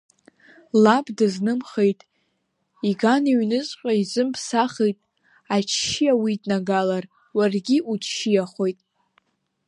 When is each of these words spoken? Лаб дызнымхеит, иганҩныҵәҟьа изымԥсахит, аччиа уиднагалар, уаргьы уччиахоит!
Лаб 0.83 1.05
дызнымхеит, 1.17 1.99
иганҩныҵәҟьа 2.89 3.93
изымԥсахит, 4.01 4.97
аччиа 5.55 6.13
уиднагалар, 6.21 7.05
уаргьы 7.37 7.77
уччиахоит! 7.91 8.79